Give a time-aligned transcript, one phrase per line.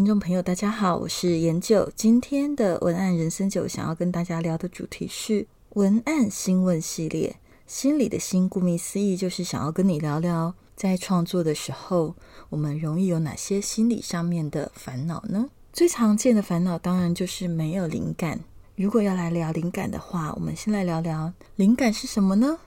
[0.00, 1.92] 听众朋友，大家好，我是研究。
[1.94, 7.36] 今天的文案人生九，想要跟大家聊的主题是文案新问系列。
[7.66, 12.14] 心里的心，顾名思义，就是想要跟你聊聊，在创作的时候，
[12.48, 15.50] 我们容易有哪些心理上面的烦恼呢？
[15.70, 18.40] 最常见的烦恼，当然就是没有灵感。
[18.76, 22.58] 如果要来聊灵感的话，我们先来聊聊灵感是什么呢？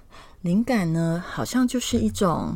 [0.41, 2.55] 灵感呢，好像就是一种。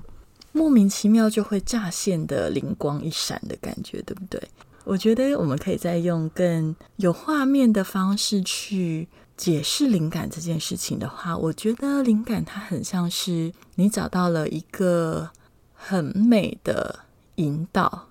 [0.54, 4.42] 莫名其妙就会乍现的灵光一闪的感觉，对不对？
[4.88, 15.30] 我觉得我们可以再用更有画面的方式去解释灵感这件事情的话，我觉得灵感它很像是你找到了一个
[15.74, 17.00] 很美的
[17.36, 18.08] 引导，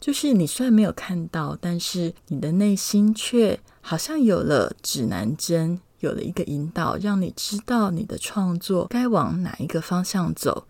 [0.00, 10.66] 就是你虽然没有看到，但是你的内心却好像有了指南针，有了一个引导，让你知道你的创作该往哪一个方向走。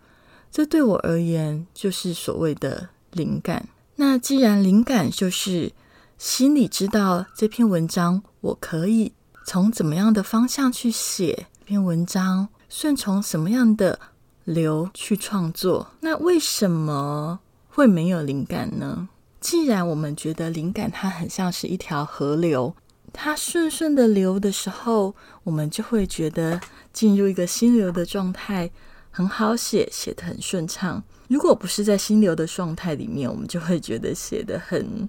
[0.52, 3.66] 这对我而言就是所谓的灵感。
[3.97, 5.72] 那既然灵感就是
[6.19, 9.12] 心里知道这篇文章，我可以
[9.47, 13.98] 从怎么样的方向去写这篇文章，顺从什么样的
[14.44, 15.92] 流去创作？
[16.00, 19.08] 那为什么会没有灵感呢？
[19.41, 22.75] 既然我们觉得灵感它很像是一条河流，
[23.12, 26.60] 它顺顺的流的时候，我们就会觉得
[26.92, 28.70] 进入一个心流的状态。
[29.10, 31.03] 很好写，写的很顺畅。
[31.28, 35.08] 如果不是在心流的状态里面，我们就会觉得写的很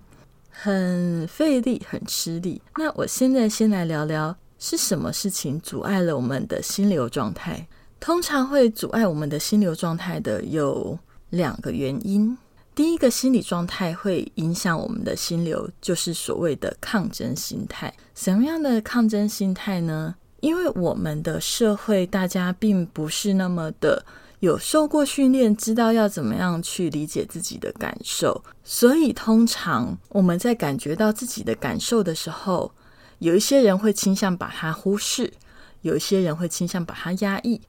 [0.50, 2.62] 很费力，很吃力。
[2.78, 7.68] 那我现在先来聊聊是什么事情阻碍了我们的心流状态。
[8.00, 10.98] 通常会阻碍我们的心流状态的有
[11.30, 12.38] 两个原因。
[12.76, 17.92] 第一个心理状态会影响我们的心流，就是所谓的抗争心态。
[18.14, 20.16] 什么样的抗争心态呢？
[20.42, 24.06] 因为我们的社会，大家并不是那么的
[24.40, 32.72] 有受过训练，知道要怎么样去理解自己的感受，所以通常我们在感觉到自己的感受的时候，
[33.20, 35.34] 有一些人会倾向把它忽视，
[35.82, 37.62] 有一些人会倾向把它压抑，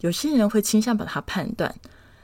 [0.00, 1.74] 有些人会倾向把它判断。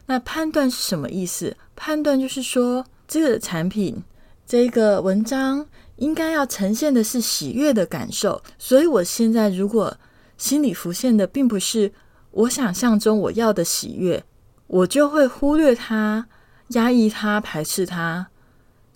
[0.06, 1.56] 那判断是什么意思？
[1.76, 4.02] 判断就是说，这个产品，
[4.46, 5.66] 这个文章。
[5.96, 9.96] 应该要呈现的是喜悦的感受，所以我现在如果
[10.36, 11.92] 心里浮现的并不是
[12.32, 14.24] 我想象中我要的喜悦，
[14.66, 16.26] 我就会忽略它、
[16.68, 18.26] 压抑它、排斥它，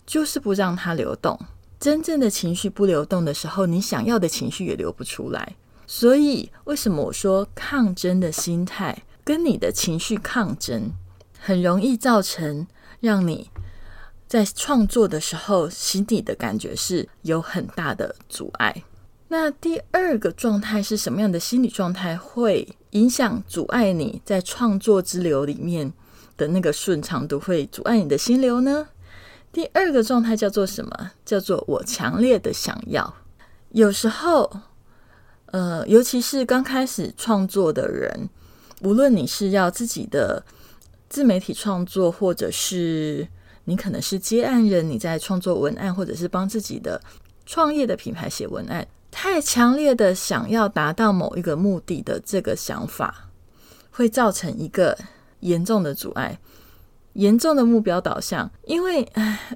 [0.04, 1.38] 就是不让它流动。
[1.78, 5.56] 真正的情绪不流动的时候，你想要的情绪也流不出来。
[5.86, 10.90] 所以，为什么我说抗争的心态跟你的情绪抗争，
[11.38, 12.66] 很容易造成
[13.00, 13.50] 让你。
[14.26, 18.82] 在创作的时候，心底的感觉是有很大的阻碍。
[19.28, 25.92] 那第二个状态是什么样的心理状态会影响、阻碍你在创作之流里面
[26.36, 28.88] 的那个顺畅度，会阻碍你的心流呢？
[29.52, 31.10] 第二个状态叫做什么？
[31.24, 33.14] 叫做我强烈的想要。
[33.70, 34.50] 有时候，
[35.46, 38.28] 呃，尤其是刚开始创作的人，
[38.82, 40.44] 无论你是要自己的
[41.08, 43.26] 自媒体创作，或者是
[43.64, 47.00] 你可能是接案人，你在创作文案，或者是帮自己的
[47.44, 53.30] 创业的品牌写文案，太强烈的想要达到某一个目的的这个想法，
[53.90, 54.96] 会造成一个
[55.40, 56.38] 严重的阻碍，
[57.14, 58.50] 严重的目标导向。
[58.64, 59.10] 因为，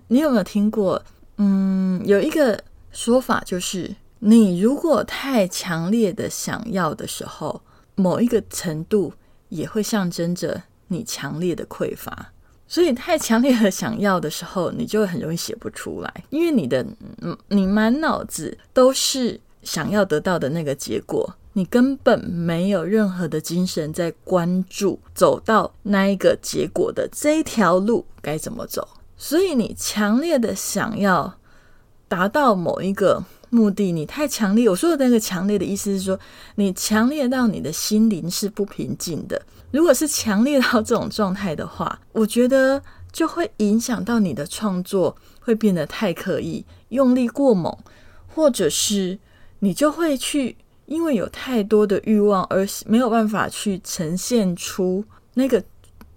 [0.09, 1.03] 你有没有听过？
[1.37, 7.63] 嗯，有一个说法就是，你如果太强烈的想要的时候，
[7.95, 9.13] 某一个程度
[9.49, 12.33] 也会象征着你强烈的匮乏。
[12.71, 16.87] 所以太强烈的想要的时候，你就很容易写不出来，因为你的，
[17.49, 28.87] 你满脑子都是想要得到的那个结果，你根本没有任何的精神在关注走到那一个结果的这一条路该怎么走。
[29.17, 31.39] 所以你强烈的想要
[32.07, 34.69] 达到某一个目的，你太强烈。
[34.69, 36.19] 我说的那个强烈的意思是说，
[36.55, 39.41] 你强烈到你的心灵是不平静的。
[39.71, 42.83] 如果是强烈到这种状态的话，我觉得
[43.13, 47.77] 就会影响到你的创作，会变得太刻意、用力过猛，
[48.27, 49.19] 或者是
[49.59, 50.57] 你就会去
[50.87, 55.05] 因为有太多的欲望而没有办法去呈现出
[55.35, 55.63] 那个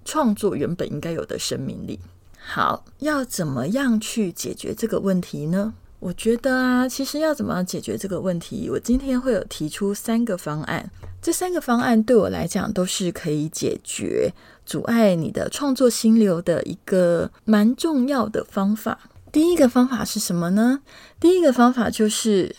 [0.06, 2.00] 创作原本应该有的生命力。
[2.45, 5.74] 好，要怎么样去解决这个问题呢？
[6.03, 10.91] 我觉得啊，其实要怎么样解决这个问题，我今天会有提出三个方案。
[11.21, 14.29] 这三个方案对我来讲都是可以解决
[14.65, 19.00] 阻碍你的创作心流的一个蛮重要的方法。
[19.31, 20.81] 第一个方法是什么呢？
[21.21, 22.53] 第一个方法就是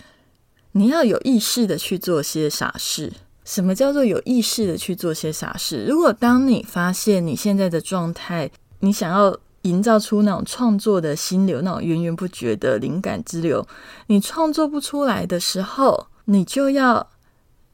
[0.72, 3.12] 你要有意识的去做些傻事。
[3.44, 5.84] 什么叫做有意识的去做些傻事？
[5.84, 8.50] 如果当你发现你现在的状态，
[8.80, 13.66] 你想要营造出那种创作的心流，那种源源不绝的灵感之流，
[14.06, 17.10] 你创作不出来的时候，你就要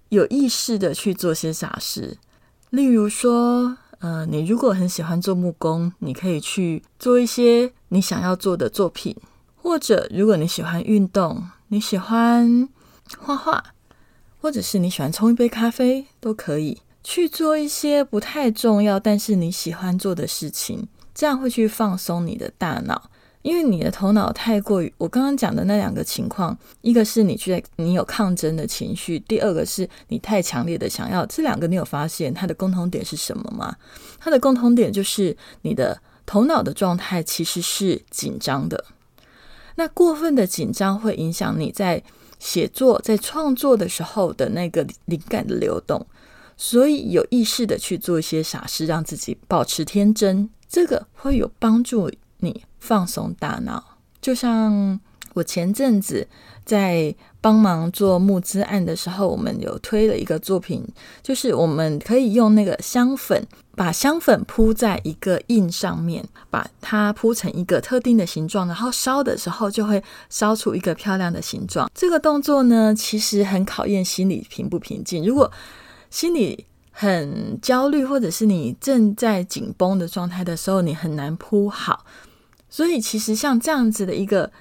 [0.08, 2.18] 有意识的去做些傻事。
[2.70, 9.14] 例如说，呃，你如果很喜欢做木工，你可以去做一些你想要做的作品；
[9.56, 12.68] 或者，如果你喜欢运动，你喜欢
[13.18, 13.62] 画画。
[14.42, 23.10] 或者是你喜欢冲一杯咖啡，都可以去做一些不太重要，但是你喜欢做的事情，这样会去放松你的大脑。
[23.42, 31.24] 因为你的头脑太过于我刚刚讲的那两个情况，一个是你觉你有抗争的情绪，第二个是你太强烈的想要。
[31.24, 33.74] 这两个你有发现它的共同点是什么吗？
[34.18, 38.84] 它的共同点就是你的头脑的状态其实是紧张的。
[39.76, 42.02] 那过分的紧张会影响你在。
[42.40, 46.06] 写作在创作的时候的那个灵感的流动，
[46.62, 53.82] 所以有意识的去做一些傻事，让自己保持天真，这个会有帮助你放松大脑。
[54.20, 55.00] 就像
[55.32, 56.28] 我前阵子
[56.66, 60.86] 在帮忙做募资案的时候，我们有推了一个作品，
[61.22, 63.42] 就是我们可以用那个香粉。
[63.74, 71.90] 把香粉铺在一个印上面，把它铺成一个特定的形状，然后烧的时候就会烧出一个漂亮的形状。
[71.94, 75.24] 这个动作呢，其实很考验心理平不平静。
[75.24, 75.50] 如果
[76.10, 82.04] 心里很焦虑，或者是你正在紧绷的状态的时候，你很难铺好。
[82.68, 84.52] 所以，其实像这样子的一个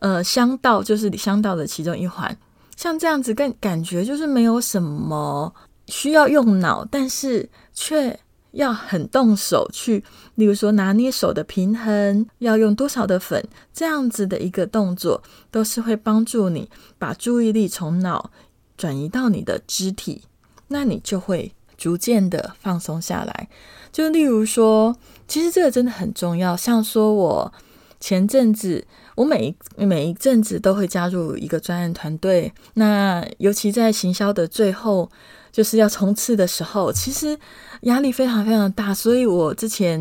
[0.00, 2.36] 呃香道，就是香道的其中一环。
[2.76, 5.54] 像这样子，更感觉就是没有什么
[5.86, 8.18] 需要用脑，但是却。
[8.52, 10.02] 要很动手去，
[10.36, 18.30] 例如说拿捏手的平衡，要用多少的粉，这样子的一个动作，都是会帮助你把注意力从脑
[18.78, 20.22] 转移到你的肢体，
[20.68, 23.48] 那你就会逐渐的放松下来。
[23.92, 26.56] 就例如说，其实这个真的很重要。
[26.56, 27.52] 像说我
[28.00, 28.86] 前阵子，
[29.16, 35.10] 我每一每一阵子都会加入一个专案团队，那尤其在行销的最后。
[35.50, 37.36] 就是要冲刺的时候，其实
[37.80, 39.98] 压力非常非常大，所以我之前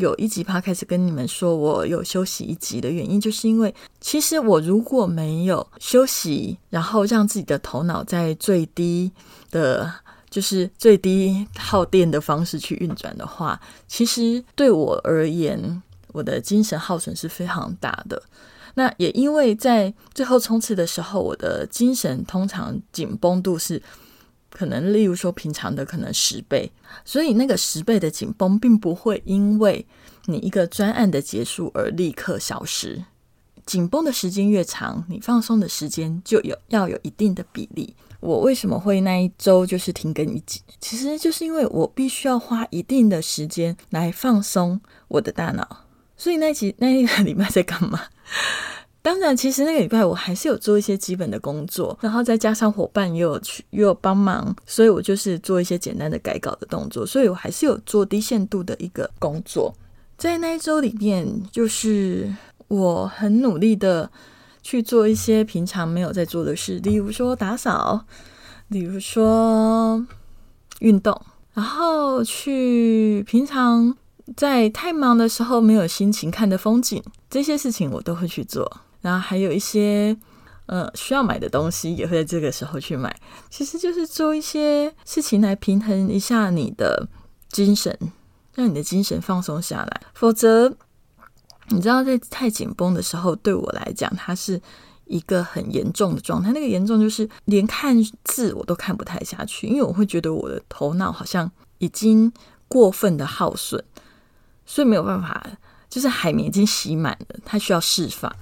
[0.00, 9.12] 有一集趴开始跟你们说，我有休息一集的原因，就是因为其实我如果没有休息，然后让自己的头脑在最低
[9.50, 9.92] 的，
[10.30, 15.82] 就是最低耗电的方式去运转的话，其实对我而言，
[16.12, 18.20] 我的精神耗损是非常大的。
[18.74, 23.80] 那也因为在最后冲刺的时候，我的精神通常紧绷度是。
[24.52, 26.70] 可能，例如说平常的可能十倍，
[27.04, 29.86] 所以那个十倍的紧绷，并不会因为
[30.26, 33.04] 你一个专案的结束而立刻消失。
[33.64, 37.94] 紧绷的时间越长，你放松的时间就有要有一定的比例。
[38.18, 40.60] 我为什么会那一周就是停更一集？
[40.80, 45.84] 其实就是因为我必须要花一定的时间来放松我的大脑。
[46.16, 48.00] 所以那集那一个礼拜在干嘛？
[49.02, 59.74] 当然，其实那个礼拜我还是有做一些基本的工作，然后再加上伙伴也有去也有帮忙，所以我就是做一些简单的改稿的动作，所以我还是有做低限度的一个工作。
[60.18, 62.30] 在那一周里面，就是
[62.68, 64.10] 我很努力的
[64.62, 68.04] 去做一些平常没有在做的事，例如说打扫，
[68.68, 70.04] 例如说
[70.80, 71.18] 运动，
[71.54, 73.96] 然后去平常
[74.36, 78.70] 在太忙的时候没有心情看的风景，这些事情我都会去做。
[79.00, 80.16] 然后还有一些
[80.66, 83.14] 呃需要买的东西，也会在这个时候去买。
[83.48, 87.08] 其实就是做一些事情来平衡一下你的
[87.48, 87.96] 精神，
[88.54, 90.00] 让你的精神放松下来。
[90.14, 90.72] 否则，
[91.68, 94.60] 你知道在太紧绷的时候，对我来讲，它是
[95.06, 96.52] 一个很严重的状态。
[96.52, 102.32] 那个严重就是连看字我都看不太下去，因为我会觉得我的头脑好像已经
[102.68, 103.82] 过分的耗损，
[104.66, 105.44] 所以没有办法，
[105.88, 108.32] 就是海绵已经洗满了，它需要释放。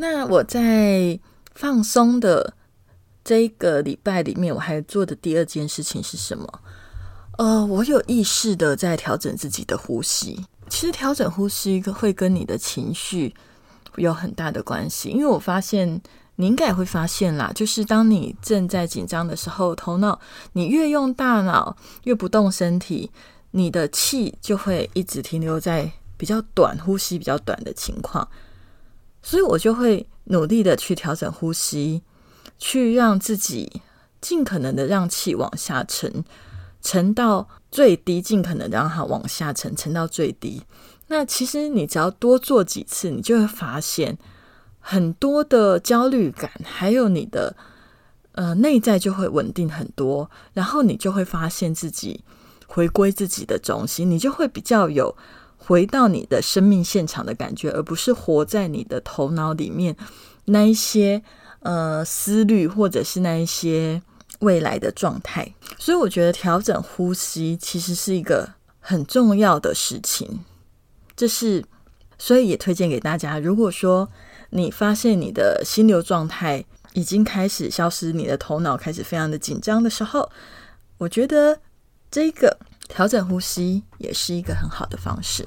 [0.00, 1.20] 那我在
[1.54, 2.54] 放松的
[3.22, 6.60] 这一个礼拜里面，我还做的第二件事情是什么？
[7.36, 10.46] 呃，我有意识的在调整自己的呼吸。
[10.70, 13.34] 其实调整呼吸会跟你的情绪
[13.96, 16.00] 有很大的关系，因为我发现
[16.36, 20.18] 你应该也会发现啦，就是当你正在紧张的时候，头脑
[20.54, 23.10] 你越用大脑，越不动身体，
[23.50, 28.26] 你的气就会一直停留在比较短，呼吸比较短的情况，
[29.22, 32.02] 所以我就会努力的去调整呼吸，
[32.58, 33.82] 去让自己
[34.20, 36.24] 尽可能的让气往下沉，
[36.80, 40.62] 沉到最低，尽可能让它往下沉，沉到最低。
[41.08, 44.16] 那其实你只要多做几次，你就会发现
[44.78, 47.56] 很多的焦虑感，还有你的
[48.32, 52.22] 呃内在就会稳定很多，然后你就会发现自己
[52.66, 55.16] 回归自己的中心，你就会比较有
[55.70, 59.96] 回到你的生命现场的感觉，而不是活在你的头脑里面
[60.46, 61.22] 那一些
[61.60, 64.02] 呃思虑，或者是那一些
[64.40, 65.54] 未来的状态。
[65.78, 70.40] 所以我觉得调整呼吸其实是一个很重要的事情。
[71.14, 71.64] 这是，
[72.18, 73.38] 所以也推荐给大家。
[73.38, 74.10] 如果说
[74.50, 80.28] 你发现你的心流状态已经开始消失，你的头脑开始非常的紧张的时候，
[80.98, 81.60] 我觉得
[82.10, 82.58] 这个
[82.88, 85.46] 调整呼吸也是一个很好的方式。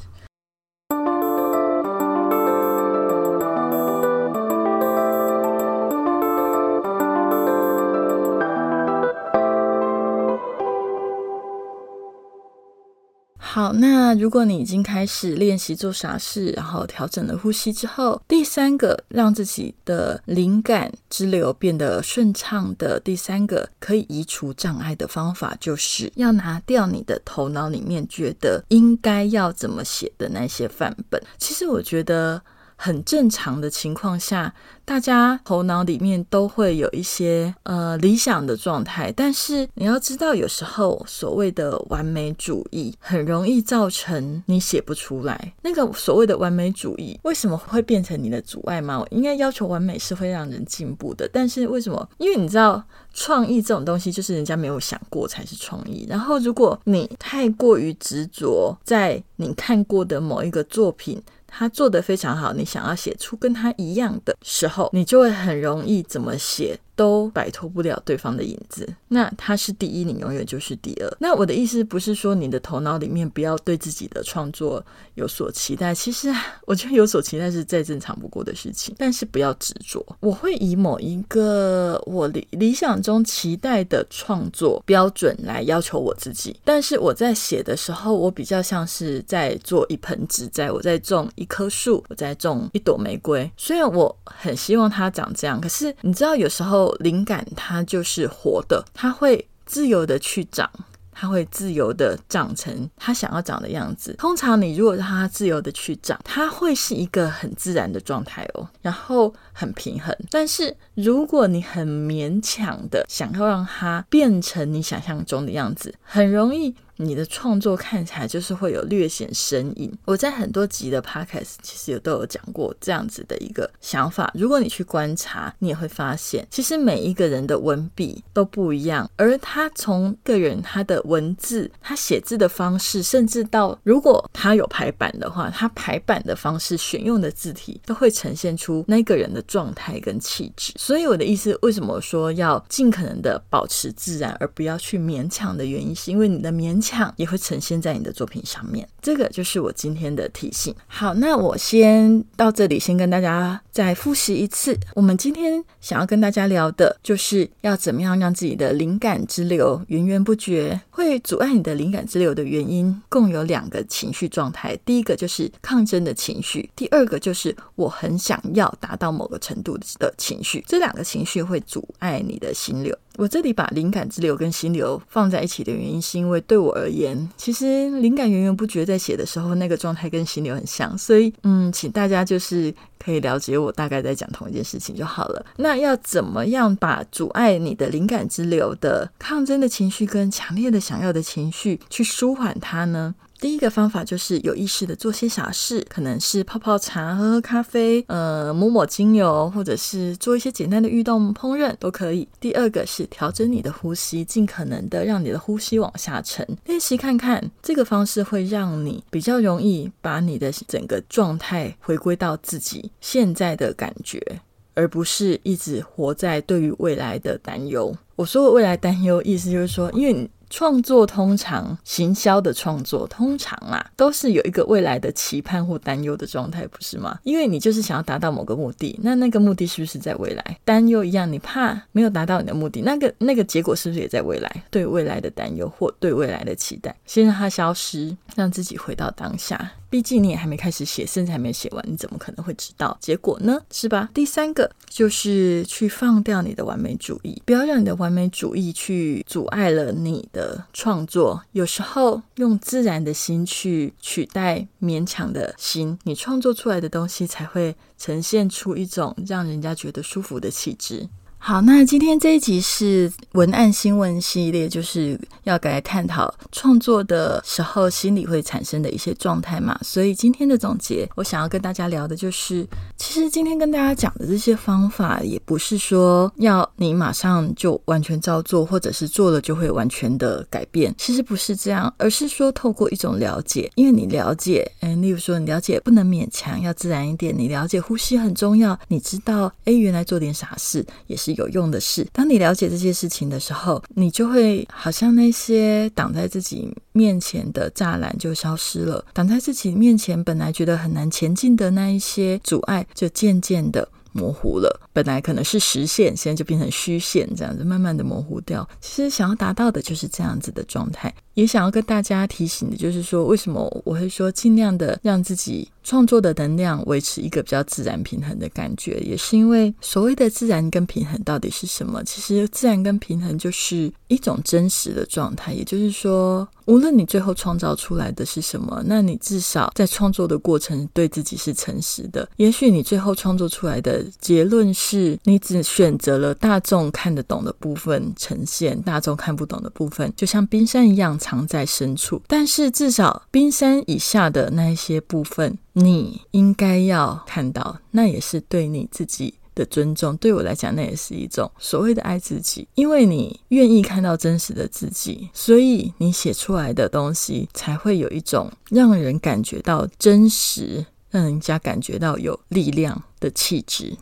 [13.53, 31.21] 好，那如果你已经开始练习做傻事，然后调整了呼吸之后，第三个让自己的灵感之流变得顺畅的第三个可以移除障碍的方法，就是要拿掉你的头脑里面觉得应该要怎么写的那些范本。
[31.37, 32.41] 其实我觉得。
[32.83, 45.53] 很正常的情况下，大家头脑里面都会有一些呃理想的状态，但是你要知道，有时候所谓的完美主义很容易造成你写不出来。
[45.61, 49.01] 那个所谓的完美主义为什么会变成你的阻碍吗？
[49.11, 52.05] 应该要求完美是会让人进步的，但是为什么？
[52.17, 56.05] 因为你知道，创意这种东西就是人家没有想过才是创意。
[56.09, 61.23] 然后，如果你太过于执着在你看过的某一个作品，
[61.55, 66.79] 他做的非常好，你想要写出跟他一样的时候，你就会很容易怎么写。
[66.95, 68.87] 都摆脱不了对方的影子。
[69.07, 71.17] 那他是第一，你永远就是第二。
[71.19, 74.83] 那我的意思不是说你的头脑里面不要对自己的创作
[75.15, 75.93] 有所期待。
[75.93, 76.33] 其实
[76.65, 80.03] 我觉得有所期待是再正常不过的事情，但是不要执着。
[80.19, 86.59] 我会以某一个我理理想中期待的创作标准来要求我自己。
[86.63, 93.49] 但是我在写的时候，我比较像是在做一盆植栽，我在种一棵树，我在种一朵玫瑰。
[93.57, 96.82] 虽然我很希望它长这样，可是你知道有时候。
[96.99, 100.69] 灵感它就是活的，它会自由的去长，
[101.11, 104.15] 它会自由的长成它想要长的样子。
[104.17, 110.15] 通常你如果让它自由的去长，它会是一个很自然的状态哦，然后很平衡。
[110.29, 116.75] 但是如果你很勉强的想要让它变成你想象中的样子，很容易。
[116.97, 119.91] 你的创作看起来就是会有略显生硬。
[120.05, 124.31] 我在很多集的 podcast 其实也都有讲过这样子的一个想法。
[124.35, 140.73] 如果你去观察，你也会发现，其实每一个人的文笔都不一样，而他从个人他的文字、他写字的方式，甚至到如果他有排版的话，他排版的方式、选用的字体，都会呈现出那个人的状态跟气质。
[140.75, 146.82] 所以我的意思，为什么说要尽可能的保持自然，而不要去勉强的原因，是因为你的勉。
[146.83, 150.75] 强也会呈现在你的作品上面，这个就是我今天的提醒。
[150.87, 154.77] 好，那我先到这里，先跟大家再复习一次。
[154.93, 160.81] 我们今天想要跟大家聊的，就是要怎么样让自己的灵感之流源源不绝。
[160.91, 164.77] 会阻碍你的灵感之流的原因，共有两个情绪状态。
[164.85, 170.63] 第一个就是抗争的情绪，第二个就是我很想要达到某个程度的情绪。
[170.67, 172.95] 这两个情绪会阻碍你的心流。
[173.17, 185.45] 我这里把灵感之流跟心流放在一起的原因，是因为对我而言，其实灵感源源不绝在写的时候，那个状态跟心流很像，所以嗯，请大家就是可以了解我大概在讲同一件事情就好了。
[185.57, 193.13] 那要怎么样把阻碍你的灵感之流的抗争的情绪跟强烈的想要的情绪去舒缓它呢？
[193.43, 202.25] 第一个方法就是有意识的做些小事，可能是泡泡茶、喝喝咖啡，呃，抹抹精油，或者是做一些简单的运动、烹饪都可以。
[202.39, 214.25] 第二个是调整你的呼吸，尽可能的让你的呼吸往下沉，练习看看这个方式会让你比较容易把你的整个状态回归到自己现在的感觉，
[214.73, 217.93] 而不是一直活在对于未来的担忧。
[218.15, 220.29] 我说的未来担忧，意思就是说，因为你。
[220.53, 227.17] 创作通常，行销的创作通常啊，都是有一个未来的期盼或担忧的状态，不是吗？
[227.23, 230.59] 因为你就是想要达到某个目的，那那个目的是不是在未来？
[230.63, 234.63] 担忧一样，你怕没有达到你的目的，那个那个结果是不是也在未来？
[234.69, 239.71] 对未来的担忧或对未来的期待，先让它消失，让自己回到当下。
[239.93, 243.61] 毕竟你也还没开始写，甚至还没写完，你怎么可能会知道结果呢？
[243.71, 244.09] 是吧？
[244.11, 251.43] 第三个就是去放掉你的完美主义，不要让你的完美主义去阻碍了你的创作。
[251.51, 261.07] 有时候用自然的心去取代勉强的心，你创作出来的东西才会呈现出一种让人家觉得舒服的气质。
[261.45, 269.77] 好，那今天这一集是文案新闻系列，就是要来探讨创作的时候心里会产生的一些状态嘛。
[269.83, 280.95] 所以今天的总结，我想要跟大家聊的就是，其实今天跟大家讲的这些方法，也不是说要你马上就完全照做，或者是做了就会完全的改变。
[280.97, 291.32] 其实不是这样，而是说透过一种了解，因为你了解，嗯，例如说你了解不能勉强，要自然一点，你了解呼吸很重要，你知道，哎，原来做点傻事也是。
[291.33, 292.07] 有用的事。
[292.11, 304.79] 当你了解这些事情的时候，你就会好像那些挡在自己面前的栅栏就消失了，挡在自己面前本来觉得很难前进的那一些阻碍，就渐渐的模糊了。
[304.93, 308.67] 本来可能是实线，现在就变成虚线，这样子慢慢的模糊掉。
[308.79, 311.13] 其实想要达到的就是这样子的状态。
[311.33, 322.03] 也想要跟大家提醒的，就是说，为什么我会说尽量的让自己创作的能量维持一个比较自然平衡的感觉，也是因为所谓的自然跟平衡到底是什么？
[322.03, 332.29] 其实自然跟平衡就是一种真实的状态，也就是说，无论你最后创造出来的是什么，那你至少在创作的过程对自己是诚实的。
[332.37, 341.17] 也许你最后创作出来的结论是你只选择了大众看得懂的部分呈现，大众看不懂的部分，就像冰山一样。
[341.23, 350.17] 藏在深处，但是至少冰山以下的那一些部分，你应该要看到，那也是对你自己的尊重。
[350.17, 363.95] 对我来讲，那也是一种所谓的爱自己，因为你愿意看到真实的自己，所以你写出来的东西才会有一种让人感觉到真实，让人家感觉到有力量的气质。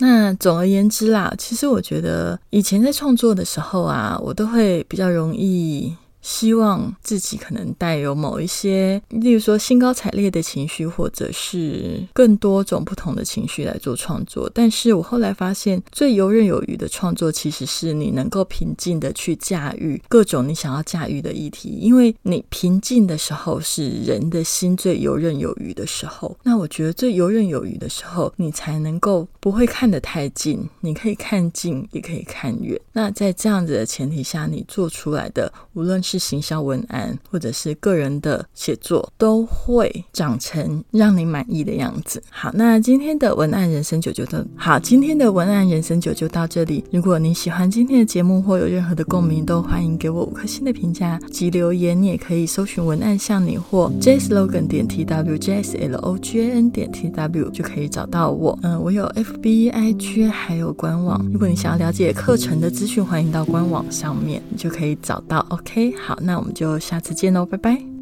[0.00, 5.94] 那总而言之啦，其实我觉得以前在创作的时候啊，我都会比较容易。
[6.24, 14.50] 希望自己可能带有某一些，例如说兴高采烈的情绪，或者是更多种不同的情绪来做创作。
[14.54, 21.68] 但是我后来发现，最游刃有余的创作，其实是你能够平静的去驾驭各种你想要驾驭的议题。
[21.78, 26.34] 因为你平静的时候，是人的心最游刃有余的时候。
[26.42, 32.80] 那我觉得最游刃有余的时候，你才能够不会看得太近，你可以看近，也可以看远。
[32.94, 42.22] 那在这样子的前提下，你做出来的，无论是是行销文案，或者是个人的写作，都会长成让你满意的样子。
[42.30, 46.84] 好，那今天的文案人生九就到好，今天的文案人生九就到这里。
[46.92, 52.00] 如果你喜欢今天的节目，或有任何的共鸣，都欢迎给我五颗星的评价及留言。
[52.00, 57.50] 你也可以搜寻文案向你或 j slogan 点 t w j s l o g a n 点 t w
[57.50, 58.56] 就可以找到我。
[58.62, 61.20] 嗯，我有 f b i g 还有官网。
[61.32, 65.44] 如果你想要了解课程的资讯，欢迎到官网上面，你就可以找到。
[65.48, 65.92] OK。
[66.04, 67.93] 好，那我们就下次见喽，拜拜。